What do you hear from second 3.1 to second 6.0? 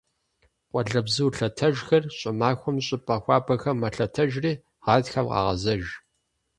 хуабэхэм мэлъэтэжри гъатхэм къагъэзэж.